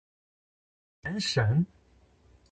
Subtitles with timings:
[1.05, 1.63] 原神